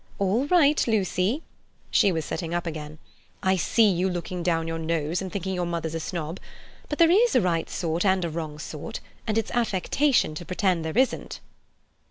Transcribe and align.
All 0.17 0.47
right, 0.47 0.83
Lucy"—she 0.87 2.11
was 2.11 2.25
sitting 2.25 2.55
up 2.55 2.65
again—"I 2.65 3.55
see 3.55 3.87
you 3.87 4.09
looking 4.09 4.41
down 4.41 4.67
your 4.67 4.79
nose 4.79 5.21
and 5.21 5.31
thinking 5.31 5.53
your 5.53 5.67
mother's 5.67 5.93
a 5.93 5.99
snob. 5.99 6.39
But 6.89 6.97
there 6.97 7.11
is 7.11 7.35
a 7.35 7.39
right 7.41 7.69
sort 7.69 8.03
and 8.03 8.25
a 8.25 8.29
wrong 8.31 8.57
sort, 8.57 8.99
and 9.27 9.37
it's 9.37 9.51
affectation 9.51 10.33
to 10.33 10.43
pretend 10.43 10.83
there 10.83 10.97
isn't." 10.97 11.39